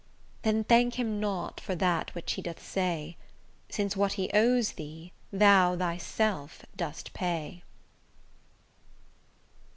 [0.41, 3.17] Then thank him not for that which he doth say,
[3.69, 7.61] Since what he owes thee, thou thyself dost pay.